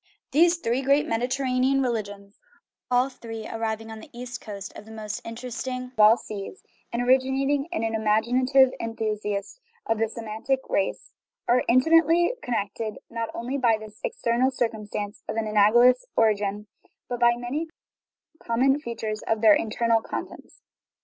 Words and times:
These 0.31 0.57
three 0.57 0.81
great 0.81 1.05
Mediterranean 1.05 1.83
religions, 1.83 2.39
all 2.89 3.07
three 3.07 3.47
arising 3.47 3.91
on 3.91 3.99
the 3.99 4.09
east 4.19 4.41
coast 4.41 4.73
of 4.75 4.85
the 4.85 4.91
most 4.91 5.21
interesting 5.23 5.91
of 5.93 5.99
all 5.99 6.17
seas, 6.17 6.63
and 6.91 7.03
originating 7.03 7.67
in 7.71 7.83
an 7.83 7.93
imaginative 7.93 8.71
enthusiast 8.79 9.59
of 9.85 9.99
the 9.99 10.07
Se 10.09 10.21
mitic 10.23 10.67
race, 10.67 11.11
are 11.47 11.61
intimately 11.69 12.33
connected, 12.41 12.97
not 13.11 13.29
only 13.35 13.59
by 13.59 13.77
this 13.79 13.99
external 14.03 14.49
circumstance 14.49 15.21
of 15.29 15.35
an 15.35 15.45
analogous 15.45 16.03
origin, 16.17 16.65
but 17.07 17.19
by 17.19 17.33
many 17.35 17.67
common 18.41 18.79
features 18.79 19.21
of 19.27 19.41
their 19.41 19.53
internal 19.53 20.01
contents. 20.01 20.63